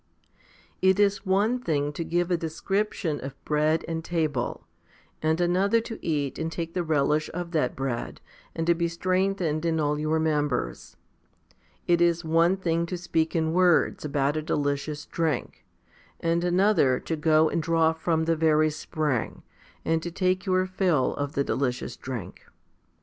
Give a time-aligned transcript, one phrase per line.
[0.81, 4.65] It is one thing to give a description of bread and table,
[5.21, 8.19] and another to eat and take the relish of that bread,
[8.55, 10.97] and to be strengthened in all your members.
[11.85, 15.65] It is one thing to speak in words about a delicious drink,
[16.19, 19.43] and another to go and draw from the very spring,
[19.85, 22.41] and to take your fill of the delicious drink.